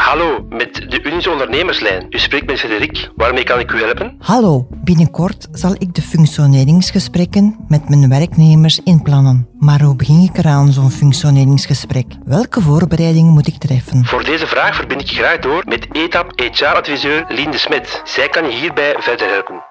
Hallo, 0.00 0.46
met 0.48 0.74
de 0.74 1.02
Unizo 1.02 1.32
Ondernemerslijn. 1.32 2.06
U 2.10 2.18
spreekt 2.18 2.46
met 2.46 2.58
Frederik. 2.58 3.10
Waarmee 3.16 3.44
kan 3.44 3.58
ik 3.58 3.72
u 3.72 3.82
helpen? 3.82 4.16
Hallo, 4.18 4.66
binnenkort 4.70 5.48
zal 5.52 5.74
ik 5.78 5.94
de 5.94 6.02
functioneringsgesprekken 6.02 7.64
met 7.68 7.88
mijn 7.88 8.08
werknemers 8.08 8.80
inplannen. 8.84 9.48
Maar 9.58 9.80
hoe 9.80 9.96
begin 9.96 10.22
ik 10.22 10.38
eraan 10.38 10.72
zo'n 10.72 10.90
functioneringsgesprek? 10.90 12.06
Welke 12.24 12.60
voorbereidingen 12.60 13.32
moet 13.32 13.46
ik 13.46 13.58
treffen? 13.58 14.04
Voor 14.04 14.24
deze 14.24 14.46
vraag 14.46 14.74
verbind 14.74 15.00
ik 15.00 15.08
je 15.08 15.16
graag 15.16 15.38
door 15.38 15.62
met 15.66 15.86
ETAP 15.92 16.40
HR-adviseur 16.40 17.24
Lien 17.28 17.50
de 17.50 17.58
Smet. 17.58 18.02
Zij 18.04 18.28
kan 18.28 18.44
je 18.44 18.56
hierbij 18.56 18.94
verder 18.98 19.28
helpen. 19.28 19.64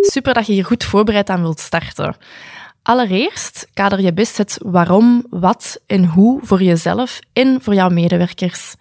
Super 0.00 0.34
dat 0.34 0.46
je 0.46 0.52
hier 0.52 0.64
goed 0.64 0.84
voorbereid 0.84 1.28
aan 1.28 1.40
wilt 1.40 1.60
starten. 1.60 2.16
Allereerst 2.88 3.68
kader 3.74 4.00
je 4.00 4.12
best 4.12 4.36
het 4.36 4.58
waarom, 4.62 5.26
wat 5.30 5.80
en 5.86 6.04
hoe 6.04 6.40
voor 6.42 6.62
jezelf 6.62 7.20
en 7.32 7.62
voor 7.62 7.74
jouw 7.74 7.88
medewerkers. 7.88 8.74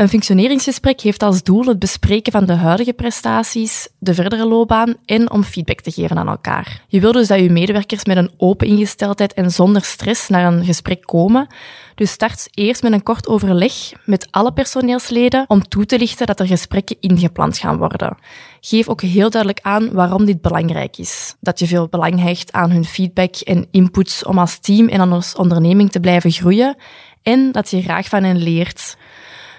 Een 0.00 0.08
functioneringsgesprek 0.08 1.00
heeft 1.00 1.22
als 1.22 1.42
doel 1.42 1.64
het 1.64 1.78
bespreken 1.78 2.32
van 2.32 2.44
de 2.44 2.52
huidige 2.52 2.92
prestaties, 2.92 3.88
de 3.98 4.14
verdere 4.14 4.46
loopbaan 4.46 4.94
en 5.04 5.30
om 5.30 5.42
feedback 5.42 5.80
te 5.80 5.90
geven 5.90 6.18
aan 6.18 6.28
elkaar. 6.28 6.84
Je 6.88 7.00
wil 7.00 7.12
dus 7.12 7.28
dat 7.28 7.40
je 7.40 7.50
medewerkers 7.50 8.04
met 8.04 8.16
een 8.16 8.30
open 8.36 8.66
ingesteldheid 8.66 9.34
en 9.34 9.50
zonder 9.50 9.84
stress 9.84 10.28
naar 10.28 10.52
een 10.52 10.64
gesprek 10.64 11.02
komen. 11.02 11.46
Dus 11.94 12.10
start 12.10 12.48
eerst 12.50 12.82
met 12.82 12.92
een 12.92 13.02
kort 13.02 13.28
overleg 13.28 13.72
met 14.04 14.28
alle 14.30 14.52
personeelsleden 14.52 15.44
om 15.46 15.68
toe 15.68 15.86
te 15.86 15.98
lichten 15.98 16.26
dat 16.26 16.40
er 16.40 16.46
gesprekken 16.46 16.96
ingepland 17.00 17.58
gaan 17.58 17.76
worden. 17.78 18.16
Geef 18.60 18.88
ook 18.88 19.00
heel 19.00 19.30
duidelijk 19.30 19.60
aan 19.62 19.92
waarom 19.92 20.24
dit 20.24 20.40
belangrijk 20.40 20.98
is. 20.98 21.36
Dat 21.40 21.58
je 21.58 21.66
veel 21.66 21.88
belang 21.88 22.22
hecht 22.22 22.52
aan 22.52 22.70
hun 22.70 22.84
feedback 22.84 23.36
en 23.36 23.66
inputs 23.70 24.24
om 24.24 24.38
als 24.38 24.58
team 24.58 24.88
en 24.88 25.12
als 25.12 25.34
onderneming 25.34 25.90
te 25.90 26.00
blijven 26.00 26.30
groeien 26.30 26.76
en 27.22 27.52
dat 27.52 27.70
je 27.70 27.82
graag 27.82 28.08
van 28.08 28.22
hen 28.22 28.42
leert. 28.42 28.96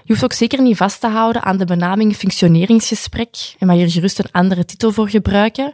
Je 0.03 0.13
hoeft 0.13 0.23
ook 0.23 0.33
zeker 0.33 0.61
niet 0.61 0.77
vast 0.77 0.99
te 0.99 1.07
houden 1.07 1.43
aan 1.43 1.57
de 1.57 1.65
benaming 1.65 2.15
functioneringsgesprek 2.15 3.55
en 3.59 3.67
mag 3.67 3.75
hier 3.75 3.89
gerust 3.89 4.19
een 4.19 4.31
andere 4.31 4.65
titel 4.65 4.91
voor 4.91 5.09
gebruiken. 5.09 5.71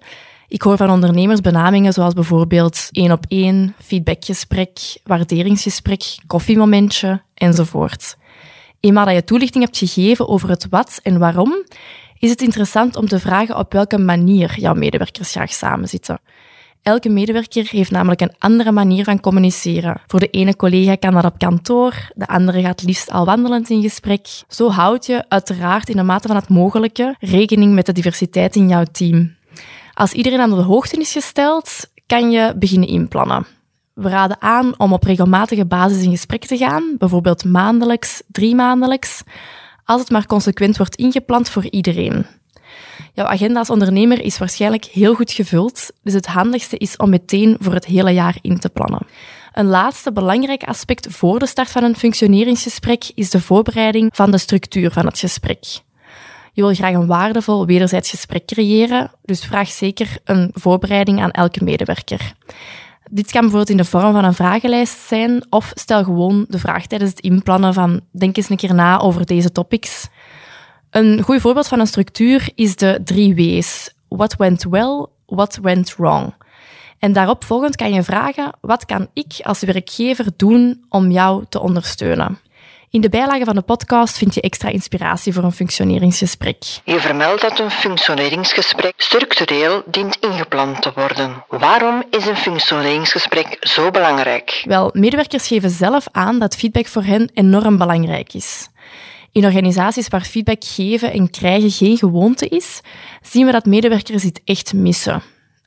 Ik 0.47 0.61
hoor 0.61 0.77
van 0.77 0.89
ondernemers 0.89 1.41
benamingen 1.41 1.93
zoals 1.93 2.13
bijvoorbeeld 2.13 2.87
één 2.91 3.11
op 3.11 3.25
één, 3.27 3.75
feedbackgesprek, 3.83 4.79
waarderingsgesprek, 5.03 6.03
koffiemomentje 6.27 7.21
enzovoort. 7.33 8.17
Eenmaal 8.79 9.05
dat 9.05 9.13
je 9.13 9.23
toelichting 9.23 9.63
hebt 9.63 9.77
gegeven 9.77 10.27
over 10.27 10.49
het 10.49 10.67
wat 10.69 10.99
en 11.03 11.19
waarom, 11.19 11.65
is 12.19 12.29
het 12.29 12.41
interessant 12.41 12.95
om 12.95 13.07
te 13.07 13.19
vragen 13.19 13.57
op 13.57 13.73
welke 13.73 13.97
manier 13.97 14.59
jouw 14.59 14.73
medewerkers 14.73 15.31
graag 15.31 15.51
samenzitten. 15.51 16.19
Elke 16.87 17.09
medewerker 17.09 17.67
heeft 17.69 17.91
namelijk 17.91 18.21
een 18.21 18.35
andere 18.37 18.71
manier 18.71 19.03
van 19.03 19.19
communiceren. 19.19 20.01
Voor 20.07 20.19
de 20.19 20.29
ene 20.29 20.55
collega 20.55 20.95
kan 20.95 21.13
dat 21.13 21.25
op 21.25 21.37
kantoor, 21.37 22.09
de 22.15 22.27
andere 22.27 22.61
gaat 22.61 22.83
liefst 22.83 23.11
al 23.11 23.25
wandelend 23.25 23.69
in 23.69 23.81
gesprek. 23.81 24.27
Zo 24.47 24.69
houd 24.69 25.05
je 25.05 25.25
uiteraard 25.27 25.89
in 25.89 25.95
de 25.95 26.03
mate 26.03 26.27
van 26.27 26.35
het 26.35 26.49
mogelijke 26.49 27.15
rekening 27.19 27.73
met 27.73 27.85
de 27.85 27.91
diversiteit 27.91 28.55
in 28.55 28.67
jouw 28.67 28.83
team. 28.91 29.35
Als 29.93 30.13
iedereen 30.13 30.39
aan 30.39 30.49
de 30.49 30.55
hoogte 30.55 30.99
is 30.99 31.11
gesteld, 31.11 31.89
kan 32.05 32.31
je 32.31 32.53
beginnen 32.57 32.89
inplannen. 32.89 33.45
We 33.93 34.09
raden 34.09 34.41
aan 34.41 34.79
om 34.79 34.93
op 34.93 35.03
regelmatige 35.03 35.65
basis 35.65 36.03
in 36.03 36.11
gesprek 36.11 36.45
te 36.45 36.57
gaan, 36.57 36.95
bijvoorbeeld 36.97 37.45
maandelijks, 37.45 38.21
drie 38.27 38.55
maandelijks, 38.55 39.21
als 39.85 40.01
het 40.01 40.09
maar 40.09 40.25
consequent 40.25 40.77
wordt 40.77 40.95
ingepland 40.95 41.49
voor 41.49 41.65
iedereen. 41.69 42.25
Jouw 43.17 43.25
agenda 43.25 43.59
als 43.59 43.69
ondernemer 43.69 44.21
is 44.21 44.37
waarschijnlijk 44.37 44.85
heel 44.85 45.13
goed 45.13 45.31
gevuld, 45.31 45.91
dus 46.03 46.13
het 46.13 46.25
handigste 46.25 46.77
is 46.77 46.97
om 46.97 47.09
meteen 47.09 47.57
voor 47.59 47.73
het 47.73 47.85
hele 47.85 48.11
jaar 48.11 48.37
in 48.41 48.59
te 48.59 48.69
plannen. 48.69 49.07
Een 49.53 49.65
laatste 49.65 50.11
belangrijk 50.11 50.63
aspect 50.63 51.07
voor 51.09 51.39
de 51.39 51.45
start 51.45 51.69
van 51.69 51.83
een 51.83 51.95
functioneringsgesprek 51.95 53.11
is 53.15 53.29
de 53.29 53.41
voorbereiding 53.41 54.09
van 54.13 54.31
de 54.31 54.37
structuur 54.37 54.91
van 54.91 55.05
het 55.05 55.19
gesprek. 55.19 55.63
Je 56.53 56.61
wil 56.61 56.73
graag 56.73 56.93
een 56.93 57.07
waardevol 57.07 57.65
wederzijds 57.65 58.09
gesprek 58.09 58.45
creëren, 58.45 59.11
dus 59.23 59.45
vraag 59.45 59.69
zeker 59.69 60.17
een 60.23 60.51
voorbereiding 60.53 61.21
aan 61.21 61.31
elke 61.31 61.63
medewerker. 61.63 62.33
Dit 63.09 63.31
kan 63.31 63.41
bijvoorbeeld 63.41 63.69
in 63.69 63.77
de 63.77 63.85
vorm 63.85 64.11
van 64.11 64.23
een 64.23 64.33
vragenlijst 64.33 64.99
zijn, 64.99 65.45
of 65.49 65.71
stel 65.73 66.03
gewoon 66.03 66.45
de 66.49 66.59
vraag 66.59 66.85
tijdens 66.85 67.11
het 67.11 67.19
inplannen 67.19 67.73
van 67.73 68.01
denk 68.11 68.37
eens 68.37 68.49
een 68.49 68.57
keer 68.57 68.73
na 68.73 68.99
over 68.99 69.25
deze 69.25 69.51
topics. 69.51 70.07
Een 70.89 71.21
goed 71.21 71.41
voorbeeld 71.41 71.67
van 71.67 71.79
een 71.79 71.87
structuur 71.87 72.49
is 72.55 72.75
de 72.75 73.01
drie 73.03 73.35
W's. 73.35 73.93
What 74.07 74.35
went 74.35 74.63
well, 74.63 75.05
what 75.25 75.59
went 75.61 75.95
wrong. 75.95 76.33
En 76.99 77.13
daarop 77.13 77.43
volgend 77.43 77.75
kan 77.75 77.93
je 77.93 78.03
vragen, 78.03 78.51
wat 78.61 78.85
kan 78.85 79.07
ik 79.13 79.39
als 79.41 79.61
werkgever 79.61 80.25
doen 80.37 80.85
om 80.89 81.11
jou 81.11 81.45
te 81.49 81.59
ondersteunen? 81.59 82.39
In 82.89 83.01
de 83.01 83.09
bijlage 83.09 83.45
van 83.45 83.55
de 83.55 83.61
podcast 83.61 84.17
vind 84.17 84.33
je 84.33 84.41
extra 84.41 84.69
inspiratie 84.69 85.33
voor 85.33 85.43
een 85.43 85.51
functioneringsgesprek. 85.51 86.63
Je 86.83 86.99
vermeldt 86.99 87.41
dat 87.41 87.59
een 87.59 87.71
functioneringsgesprek 87.71 88.93
structureel 88.97 89.83
dient 89.85 90.17
ingepland 90.19 90.81
te 90.81 90.91
worden. 90.95 91.43
Waarom 91.47 92.03
is 92.09 92.25
een 92.25 92.37
functioneringsgesprek 92.37 93.57
zo 93.59 93.91
belangrijk? 93.91 94.63
Wel, 94.65 94.89
medewerkers 94.93 95.47
geven 95.47 95.69
zelf 95.69 96.07
aan 96.11 96.39
dat 96.39 96.55
feedback 96.55 96.87
voor 96.87 97.03
hen 97.03 97.29
enorm 97.33 97.77
belangrijk 97.77 98.33
is. 98.33 98.69
In 99.31 99.45
organisaties 99.45 100.07
waar 100.07 100.21
feedback 100.21 100.63
geven 100.63 101.11
en 101.11 101.29
krijgen 101.29 101.71
geen 101.71 101.97
gewoonte 101.97 102.47
is, 102.47 102.81
zien 103.21 103.45
we 103.45 103.51
dat 103.51 103.65
medewerkers 103.65 104.23
dit 104.23 104.41
echt 104.43 104.73
missen. 104.73 105.21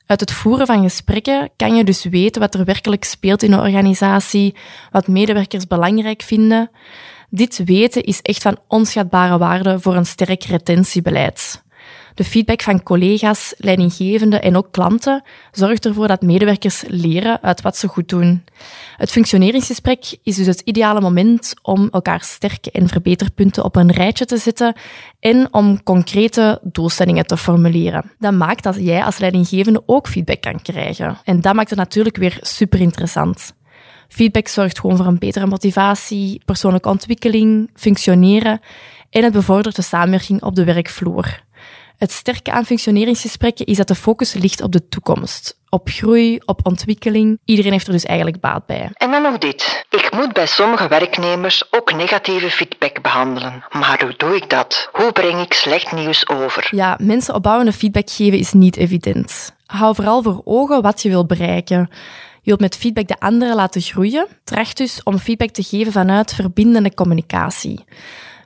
Uit 0.05 0.19
het 0.19 0.31
voeren 0.31 0.67
van 0.67 0.83
gesprekken 0.83 1.49
kan 1.55 1.75
je 1.75 1.83
dus 1.83 2.03
weten 2.03 2.41
wat 2.41 2.55
er 2.55 2.65
werkelijk 2.65 3.03
speelt 3.03 3.43
in 3.43 3.51
een 3.51 3.59
organisatie, 3.59 4.55
wat 4.91 5.07
medewerkers 5.07 5.67
belangrijk 5.67 6.21
vinden. 6.21 6.71
Dit 7.29 7.61
weten 7.65 8.03
is 8.03 8.21
echt 8.21 8.41
van 8.41 8.57
onschatbare 8.67 9.37
waarde 9.37 9.79
voor 9.79 9.95
een 9.95 10.05
sterk 10.05 10.43
retentiebeleid. 10.43 11.63
De 12.13 12.23
feedback 12.23 12.61
van 12.61 12.83
collega's, 12.83 13.53
leidinggevenden 13.57 14.41
en 14.41 14.57
ook 14.57 14.71
klanten 14.71 15.23
zorgt 15.51 15.85
ervoor 15.85 16.07
dat 16.07 16.21
medewerkers 16.21 16.83
leren 16.87 17.41
uit 17.41 17.61
wat 17.61 17.77
ze 17.77 17.87
goed 17.87 18.09
doen. 18.09 18.43
Het 18.97 19.11
functioneringsgesprek 19.11 20.17
is 20.23 20.35
dus 20.35 20.45
het 20.45 20.59
ideale 20.59 21.01
moment 21.01 21.53
om 21.61 21.87
elkaar 21.91 22.21
sterke 22.21 22.71
en 22.71 22.87
verbeterpunten 22.87 23.63
op 23.63 23.75
een 23.75 23.91
rijtje 23.91 24.25
te 24.25 24.37
zetten 24.37 24.75
en 25.19 25.47
om 25.51 25.83
concrete 25.83 26.59
doelstellingen 26.63 27.25
te 27.25 27.37
formuleren. 27.37 28.11
Dat 28.19 28.33
maakt 28.33 28.63
dat 28.63 28.75
jij 28.75 29.03
als 29.03 29.17
leidinggevende 29.17 29.83
ook 29.85 30.07
feedback 30.07 30.41
kan 30.41 30.61
krijgen. 30.61 31.17
En 31.23 31.41
dat 31.41 31.53
maakt 31.53 31.69
het 31.69 31.79
natuurlijk 31.79 32.17
weer 32.17 32.37
super 32.41 32.79
interessant. 32.79 33.53
Feedback 34.07 34.47
zorgt 34.47 34.79
gewoon 34.79 34.97
voor 34.97 35.05
een 35.05 35.19
betere 35.19 35.45
motivatie, 35.45 36.41
persoonlijke 36.45 36.89
ontwikkeling, 36.89 37.69
functioneren 37.73 38.59
en 39.09 39.23
het 39.23 39.33
bevordert 39.33 39.75
de 39.75 39.81
samenwerking 39.81 40.43
op 40.43 40.55
de 40.55 40.63
werkvloer. 40.63 41.43
Het 42.01 42.11
sterke 42.11 42.51
aan 42.51 42.65
functioneringsgesprekken 42.65 43.65
is 43.65 43.77
dat 43.77 43.87
de 43.87 43.95
focus 43.95 44.33
ligt 44.33 44.61
op 44.61 44.71
de 44.71 44.87
toekomst. 44.87 45.59
Op 45.69 45.89
groei, 45.89 46.39
op 46.45 46.65
ontwikkeling. 46.65 47.39
Iedereen 47.45 47.71
heeft 47.71 47.87
er 47.87 47.93
dus 47.93 48.05
eigenlijk 48.05 48.39
baat 48.39 48.65
bij. 48.65 48.89
En 48.93 49.11
dan 49.11 49.21
nog 49.21 49.37
dit. 49.37 49.85
Ik 49.89 50.11
moet 50.13 50.33
bij 50.33 50.45
sommige 50.45 50.87
werknemers 50.87 51.63
ook 51.71 51.93
negatieve 51.93 52.49
feedback 52.49 53.01
behandelen. 53.01 53.63
Maar 53.69 54.01
hoe 54.03 54.13
doe 54.17 54.35
ik 54.35 54.49
dat? 54.49 54.89
Hoe 54.91 55.11
breng 55.11 55.41
ik 55.41 55.53
slecht 55.53 55.91
nieuws 55.91 56.27
over? 56.27 56.67
Ja, 56.71 56.97
mensen 57.01 57.33
opbouwende 57.33 57.73
feedback 57.73 58.09
geven 58.09 58.39
is 58.39 58.51
niet 58.51 58.77
evident. 58.77 59.55
Hou 59.65 59.95
vooral 59.95 60.23
voor 60.23 60.41
ogen 60.43 60.81
wat 60.81 61.01
je 61.01 61.09
wil 61.09 61.25
bereiken. 61.25 61.89
Je 62.33 62.49
wilt 62.49 62.59
met 62.59 62.77
feedback 62.77 63.07
de 63.07 63.19
anderen 63.19 63.55
laten 63.55 63.81
groeien. 63.81 64.27
Tracht 64.43 64.77
dus 64.77 65.03
om 65.03 65.17
feedback 65.17 65.49
te 65.49 65.63
geven 65.63 65.91
vanuit 65.91 66.33
verbindende 66.33 66.93
communicatie. 66.93 67.83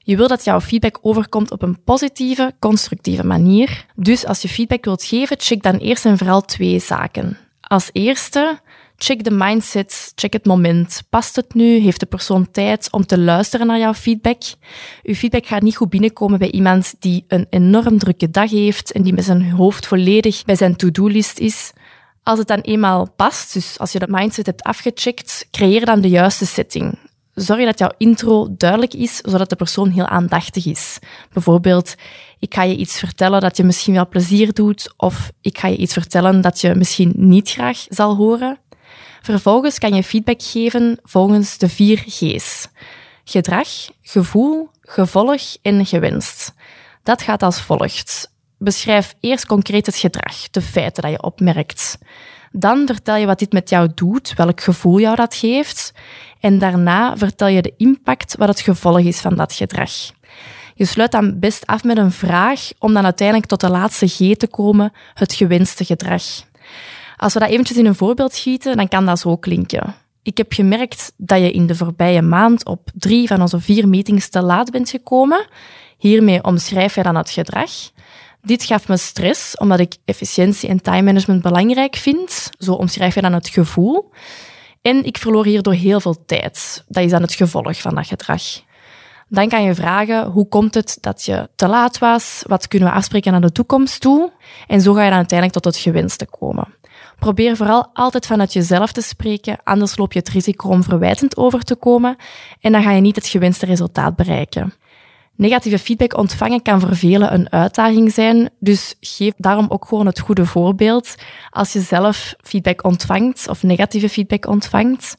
Je 0.07 0.17
wil 0.17 0.27
dat 0.27 0.43
jouw 0.43 0.61
feedback 0.61 0.97
overkomt 1.01 1.51
op 1.51 1.61
een 1.61 1.83
positieve, 1.83 2.53
constructieve 2.59 3.25
manier. 3.25 3.85
Dus 3.95 4.25
als 4.25 4.41
je 4.41 4.47
feedback 4.47 4.85
wilt 4.85 5.03
geven, 5.03 5.37
check 5.39 5.63
dan 5.63 5.77
eerst 5.77 6.05
en 6.05 6.17
vooral 6.17 6.41
twee 6.41 6.79
zaken. 6.79 7.37
Als 7.61 7.89
eerste, 7.91 8.59
check 8.97 9.23
de 9.23 9.31
mindset, 9.31 10.11
check 10.15 10.33
het 10.33 10.45
moment. 10.45 11.01
Past 11.09 11.35
het 11.35 11.53
nu? 11.53 11.77
Heeft 11.77 11.99
de 11.99 12.05
persoon 12.05 12.51
tijd 12.51 12.87
om 12.91 13.05
te 13.05 13.19
luisteren 13.19 13.67
naar 13.67 13.79
jouw 13.79 13.93
feedback? 13.93 14.41
Uw 15.03 15.13
feedback 15.13 15.45
gaat 15.45 15.61
niet 15.61 15.75
goed 15.75 15.89
binnenkomen 15.89 16.39
bij 16.39 16.51
iemand 16.51 16.95
die 16.99 17.25
een 17.27 17.47
enorm 17.49 17.97
drukke 17.97 18.31
dag 18.31 18.49
heeft 18.49 18.91
en 18.91 19.03
die 19.03 19.13
met 19.13 19.25
zijn 19.25 19.51
hoofd 19.51 19.87
volledig 19.87 20.43
bij 20.43 20.55
zijn 20.55 20.75
to-do-list 20.75 21.39
is. 21.39 21.71
Als 22.23 22.39
het 22.39 22.47
dan 22.47 22.59
eenmaal 22.59 23.11
past, 23.15 23.53
dus 23.53 23.79
als 23.79 23.91
je 23.91 23.99
de 23.99 24.07
mindset 24.09 24.45
hebt 24.45 24.63
afgecheckt, 24.63 25.47
creëer 25.51 25.85
dan 25.85 26.01
de 26.01 26.09
juiste 26.09 26.45
setting 26.45 26.97
zorg 27.35 27.65
dat 27.65 27.79
jouw 27.79 27.91
intro 27.97 28.47
duidelijk 28.57 28.93
is, 28.93 29.17
zodat 29.17 29.49
de 29.49 29.55
persoon 29.55 29.89
heel 29.89 30.07
aandachtig 30.07 30.65
is. 30.65 30.99
Bijvoorbeeld, 31.33 31.95
ik 32.39 32.53
ga 32.53 32.63
je 32.63 32.75
iets 32.75 32.99
vertellen 32.99 33.41
dat 33.41 33.57
je 33.57 33.63
misschien 33.63 33.93
wel 33.93 34.07
plezier 34.07 34.53
doet, 34.53 34.93
of 34.97 35.31
ik 35.41 35.57
ga 35.57 35.67
je 35.67 35.77
iets 35.77 35.93
vertellen 35.93 36.41
dat 36.41 36.61
je 36.61 36.75
misschien 36.75 37.13
niet 37.15 37.49
graag 37.49 37.85
zal 37.89 38.15
horen. 38.15 38.59
Vervolgens 39.21 39.77
kan 39.77 39.93
je 39.93 40.03
feedback 40.03 40.41
geven 40.41 40.99
volgens 41.03 41.57
de 41.57 41.69
vier 41.69 42.03
G's. 42.07 42.67
Gedrag, 43.23 43.67
gevoel, 44.01 44.69
gevolg 44.81 45.41
en 45.61 45.85
gewenst. 45.85 46.53
Dat 47.03 47.21
gaat 47.21 47.43
als 47.43 47.61
volgt. 47.61 48.31
Beschrijf 48.57 49.15
eerst 49.19 49.45
concreet 49.45 49.85
het 49.85 49.95
gedrag, 49.95 50.49
de 50.49 50.61
feiten 50.61 51.03
dat 51.03 51.11
je 51.11 51.23
opmerkt. 51.23 51.97
Dan 52.57 52.85
vertel 52.85 53.15
je 53.15 53.25
wat 53.25 53.39
dit 53.39 53.51
met 53.51 53.69
jou 53.69 53.89
doet, 53.95 54.33
welk 54.33 54.61
gevoel 54.61 54.99
jou 54.99 55.15
dat 55.15 55.35
geeft. 55.35 55.93
En 56.39 56.59
daarna 56.59 57.17
vertel 57.17 57.47
je 57.47 57.61
de 57.61 57.73
impact 57.77 58.35
wat 58.37 58.47
het 58.47 58.59
gevolg 58.59 58.99
is 58.99 59.19
van 59.19 59.35
dat 59.35 59.53
gedrag. 59.53 59.91
Je 60.75 60.85
sluit 60.85 61.11
dan 61.11 61.39
best 61.39 61.65
af 61.65 61.83
met 61.83 61.97
een 61.97 62.11
vraag 62.11 62.69
om 62.79 62.93
dan 62.93 63.03
uiteindelijk 63.03 63.47
tot 63.47 63.59
de 63.59 63.69
laatste 63.69 64.07
G 64.07 64.35
te 64.37 64.47
komen, 64.47 64.93
het 65.13 65.33
gewenste 65.33 65.85
gedrag. 65.85 66.23
Als 67.17 67.33
we 67.33 67.39
dat 67.39 67.49
eventjes 67.49 67.77
in 67.77 67.85
een 67.85 67.95
voorbeeld 67.95 68.33
schieten, 68.33 68.77
dan 68.77 68.87
kan 68.87 69.05
dat 69.05 69.19
zo 69.19 69.37
klinken. 69.37 69.95
Ik 70.23 70.37
heb 70.37 70.53
gemerkt 70.53 71.13
dat 71.17 71.39
je 71.39 71.51
in 71.51 71.67
de 71.67 71.75
voorbije 71.75 72.21
maand 72.21 72.65
op 72.65 72.89
drie 72.93 73.27
van 73.27 73.41
onze 73.41 73.59
vier 73.59 73.87
meetings 73.87 74.29
te 74.29 74.41
laat 74.41 74.71
bent 74.71 74.89
gekomen. 74.89 75.45
Hiermee 75.97 76.43
omschrijf 76.43 76.95
je 76.95 77.03
dan 77.03 77.15
het 77.15 77.29
gedrag. 77.29 77.71
Dit 78.45 78.63
gaf 78.63 78.87
me 78.87 78.97
stress, 78.97 79.57
omdat 79.57 79.79
ik 79.79 79.95
efficiëntie 80.05 80.69
en 80.69 80.81
time 80.81 81.01
management 81.01 81.41
belangrijk 81.41 81.95
vind. 81.95 82.49
Zo 82.59 82.73
omschrijf 82.73 83.15
je 83.15 83.21
dan 83.21 83.33
het 83.33 83.49
gevoel. 83.49 84.11
En 84.81 85.05
ik 85.05 85.17
verloor 85.17 85.45
hierdoor 85.45 85.73
heel 85.73 85.99
veel 85.99 86.25
tijd. 86.25 86.83
Dat 86.87 87.03
is 87.03 87.11
dan 87.11 87.21
het 87.21 87.33
gevolg 87.33 87.81
van 87.81 87.95
dat 87.95 88.07
gedrag. 88.07 88.41
Dan 89.27 89.49
kan 89.49 89.63
je 89.63 89.75
vragen, 89.75 90.25
hoe 90.25 90.47
komt 90.47 90.73
het 90.73 90.97
dat 91.01 91.25
je 91.25 91.49
te 91.55 91.67
laat 91.67 91.97
was? 91.97 92.43
Wat 92.47 92.67
kunnen 92.67 92.89
we 92.89 92.95
afspreken 92.95 93.31
naar 93.31 93.41
de 93.41 93.51
toekomst 93.51 94.01
toe? 94.01 94.31
En 94.67 94.81
zo 94.81 94.93
ga 94.93 95.03
je 95.03 95.09
dan 95.09 95.17
uiteindelijk 95.17 95.61
tot 95.61 95.73
het 95.73 95.83
gewenste 95.83 96.25
komen. 96.25 96.67
Probeer 97.19 97.55
vooral 97.55 97.89
altijd 97.93 98.25
vanuit 98.25 98.53
jezelf 98.53 98.91
te 98.91 99.01
spreken, 99.01 99.57
anders 99.63 99.97
loop 99.97 100.13
je 100.13 100.19
het 100.19 100.29
risico 100.29 100.69
om 100.69 100.83
verwijtend 100.83 101.37
over 101.37 101.63
te 101.63 101.75
komen 101.75 102.15
en 102.61 102.71
dan 102.71 102.83
ga 102.83 102.91
je 102.91 103.01
niet 103.01 103.15
het 103.15 103.27
gewenste 103.27 103.65
resultaat 103.65 104.15
bereiken. 104.15 104.73
Negatieve 105.37 105.79
feedback 105.79 106.17
ontvangen 106.17 106.61
kan 106.61 106.79
voor 106.79 106.95
velen 106.95 107.33
een 107.33 107.51
uitdaging 107.51 108.13
zijn, 108.13 108.49
dus 108.59 108.95
geef 108.99 109.33
daarom 109.37 109.65
ook 109.69 109.85
gewoon 109.85 110.05
het 110.05 110.19
goede 110.19 110.45
voorbeeld. 110.45 111.15
Als 111.49 111.73
je 111.73 111.79
zelf 111.79 112.35
feedback 112.41 112.83
ontvangt 112.83 113.47
of 113.49 113.63
negatieve 113.63 114.09
feedback 114.09 114.47
ontvangt, 114.47 115.15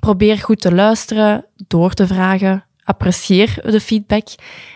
probeer 0.00 0.38
goed 0.38 0.60
te 0.60 0.74
luisteren, 0.74 1.46
door 1.68 1.94
te 1.94 2.06
vragen, 2.06 2.64
apprecieer 2.84 3.58
de 3.62 3.80
feedback 3.80 4.26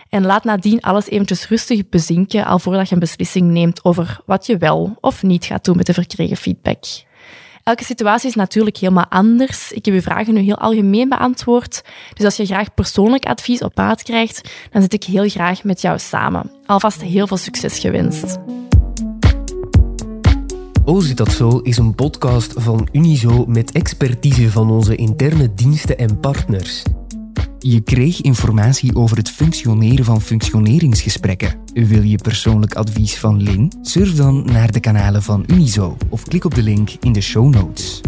en 0.09 0.25
laat 0.25 0.43
nadien 0.43 0.81
alles 0.81 1.09
eventjes 1.09 1.47
rustig 1.47 1.89
bezinken 1.89 2.45
al 2.45 2.59
voordat 2.59 2.87
je 2.87 2.93
een 2.93 2.99
beslissing 2.99 3.51
neemt 3.51 3.83
over 3.83 4.19
wat 4.25 4.45
je 4.45 4.57
wel 4.57 4.97
of 4.99 5.23
niet 5.23 5.45
gaat 5.45 5.65
doen 5.65 5.77
met 5.77 5.85
de 5.85 5.93
verkregen 5.93 6.37
feedback. 6.37 6.83
Elke 7.69 7.83
situatie 7.83 8.29
is 8.29 8.35
natuurlijk 8.35 8.77
helemaal 8.77 9.05
anders. 9.09 9.71
Ik 9.71 9.85
heb 9.85 9.93
uw 9.93 10.01
vragen 10.01 10.33
nu 10.33 10.39
heel 10.39 10.57
algemeen 10.57 11.09
beantwoord. 11.09 11.81
Dus 12.13 12.25
als 12.25 12.35
je 12.35 12.45
graag 12.45 12.73
persoonlijk 12.73 13.25
advies 13.25 13.61
op 13.61 13.75
maat 13.75 14.03
krijgt, 14.03 14.49
dan 14.71 14.81
zit 14.81 14.93
ik 14.93 15.03
heel 15.03 15.29
graag 15.29 15.63
met 15.63 15.81
jou 15.81 15.99
samen. 15.99 16.51
Alvast 16.65 17.01
heel 17.01 17.27
veel 17.27 17.37
succes 17.37 17.79
gewenst. 17.79 18.37
Oh, 20.85 21.01
zit 21.01 21.17
dat 21.17 21.31
zo 21.31 21.57
is 21.57 21.77
een 21.77 21.95
podcast 21.95 22.53
van 22.55 22.87
Unizo 22.91 23.45
met 23.45 23.71
expertise 23.71 24.51
van 24.51 24.71
onze 24.71 24.95
interne 24.95 25.53
diensten 25.53 25.97
en 25.97 26.19
partners. 26.19 26.83
Je 27.61 27.81
kreeg 27.81 28.21
informatie 28.21 28.95
over 28.95 29.17
het 29.17 29.29
functioneren 29.29 30.05
van 30.05 30.21
functioneringsgesprekken. 30.21 31.55
Wil 31.73 32.01
je 32.01 32.17
persoonlijk 32.17 32.73
advies 32.73 33.17
van 33.17 33.41
Lin? 33.41 33.71
Surf 33.81 34.15
dan 34.15 34.45
naar 34.45 34.71
de 34.71 34.79
kanalen 34.79 35.23
van 35.23 35.43
Unizo 35.47 35.97
of 36.09 36.23
klik 36.23 36.45
op 36.45 36.55
de 36.55 36.63
link 36.63 36.89
in 36.99 37.13
de 37.13 37.21
show 37.21 37.53
notes. 37.53 38.01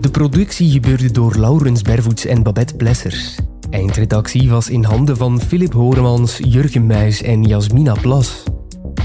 De 0.00 0.10
productie 0.10 0.70
gebeurde 0.70 1.10
door 1.10 1.36
Laurens 1.38 1.82
Bervoets 1.82 2.26
en 2.26 2.42
Babette 2.42 2.76
Plessers. 2.76 3.38
Eindredactie 3.70 4.48
was 4.48 4.68
in 4.68 4.84
handen 4.84 5.16
van 5.16 5.40
Philip 5.40 5.72
Horemans, 5.72 6.38
Jurgen 6.42 6.86
Muis 6.86 7.22
en 7.22 7.42
Jasmina 7.42 7.94
Plas. 8.00 8.42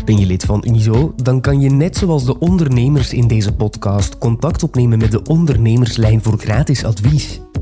Ben 0.06 0.18
je 0.18 0.25
lid 0.25 0.44
van 0.44 0.63
Unizo? 0.68 1.13
Dan 1.16 1.42
kan 1.42 1.60
je 1.62 1.69
net 1.69 1.98
zoals 1.98 2.25
de 2.25 2.39
ondernemers 2.39 3.13
in 3.13 3.28
deze 3.28 3.54
podcast 3.54 4.18
contact 4.18 4.63
opnemen 4.63 4.98
met 4.98 5.12
de 5.12 5.24
ondernemerslijn 5.24 6.24
voor 6.24 6.38
gratis 6.38 6.83
advies. 6.83 7.42